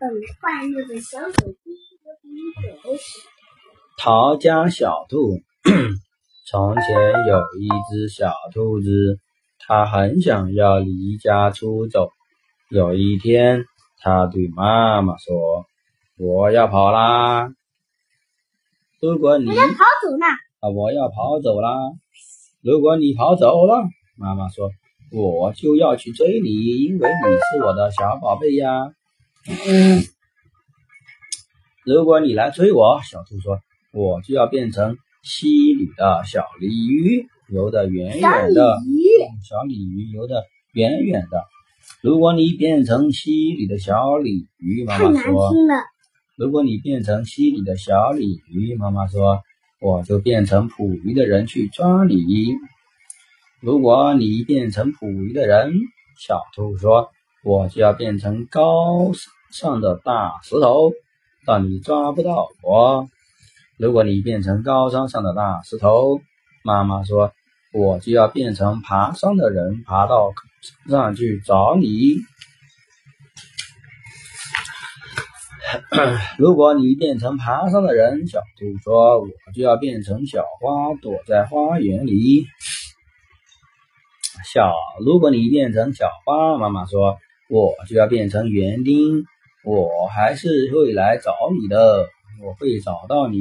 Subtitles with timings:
[0.00, 0.08] 本
[0.40, 1.70] 快乐的小手机
[2.02, 2.28] 和笔
[2.82, 2.96] 狗。
[3.98, 5.40] 逃家小兔。
[6.46, 6.82] 从前
[7.28, 9.18] 有一只小兔子，
[9.58, 12.10] 它很想要离家出走。
[12.70, 13.64] 有一天，
[14.00, 15.66] 它对妈妈说
[16.16, 17.50] ：“我要跑啦！
[19.00, 20.28] 如果你我要跑走啦！
[20.60, 21.70] 啊，我要跑走啦！
[22.62, 23.82] 如果你跑走了，
[24.16, 24.70] 妈妈说。”
[25.10, 26.50] 我就要去追你，
[26.84, 28.92] 因为你是我的小宝贝呀。
[31.84, 33.60] 如果你来追我，小兔说，
[33.92, 38.78] 我就要变成溪里的小鲤鱼，游得远远的。
[39.48, 41.44] 小鲤鱼游得远远的。
[42.02, 45.52] 如果你变成溪里的小鲤鱼，妈妈说。
[46.36, 49.42] 如果你变成溪里的小鲤鱼，妈妈说，
[49.80, 52.54] 我就变成捕鱼的人去抓你。
[53.60, 55.72] 如果你变成捕鱼的人，
[56.16, 57.10] 小兔说，
[57.44, 59.12] 我就要变成高
[59.52, 60.92] 上的大石头，
[61.46, 63.08] 让你抓不到我。
[63.78, 66.20] 如果你变成高山上的大石头，
[66.64, 67.32] 妈妈说，
[67.72, 70.32] 我就要变成爬山的人，爬到
[70.86, 72.16] 山上去找你。
[76.38, 82.46] 如果你变成爬山的人，小兔说，我就要变成小花，躲在花园里。
[84.52, 84.72] 小，
[85.04, 87.18] 如果你变成小花，妈妈说，
[87.50, 89.24] 我就要变成园丁，
[89.64, 92.06] 我还是会来找你的，
[92.44, 93.40] 我会找到你。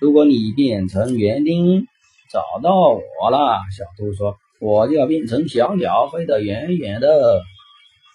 [0.00, 1.86] 如果你变成园丁，
[2.32, 7.42] 找到我了，小兔说，我就要变成小鸟，飞得远远的。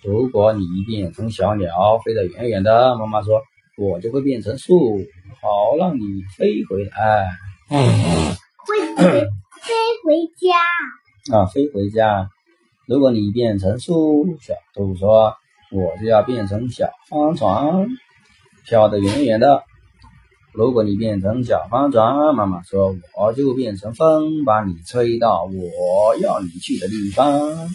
[0.04, 3.42] 如果你变成小鸟，飞得远远的，妈妈说，
[3.78, 5.00] 我就会变成树，
[5.42, 7.30] 好让你飞回来，
[7.70, 7.86] 会
[8.98, 11.38] 飞飞回家。
[11.38, 12.30] 啊，飞回家。
[12.88, 15.34] 如果你变成树，小兔说，
[15.74, 17.86] 我就要变成小帆船，
[18.66, 19.62] 飘得远远的。
[20.54, 27.70] 如果你变成小帆船，妈妈说，我就变成风，把你吹到我要你去的地方。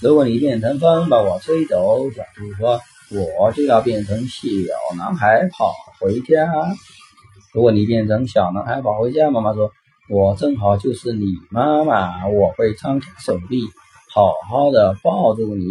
[0.00, 2.80] 如果你变成风，把我吹走，小兔说，
[3.38, 4.50] 我就要变成小
[4.96, 6.50] 男孩跑回家。
[7.52, 9.70] 如果你变成小男孩跑回家，妈妈说。
[10.10, 13.60] 我正好就是你妈妈，我会张开手臂，
[14.18, 15.64] 好好的抱住你。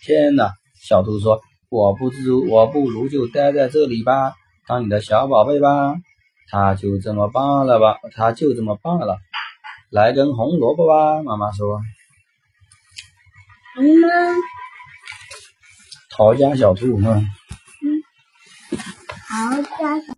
[0.00, 4.34] 天哪，小兔说：“我不如我不如就待在这里吧，
[4.68, 5.96] 当你的小宝贝吧。”
[6.48, 9.18] 他就这么办了吧，他就这么办了。
[9.90, 11.80] 来根红萝卜吧，妈妈说。
[13.80, 13.84] 嗯。
[16.10, 17.26] 逃家小兔，嗯。
[19.28, 20.06] 逃家小。